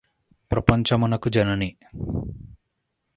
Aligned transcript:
ప్రపంచమునకు 0.51 1.29
జనని 1.29 1.69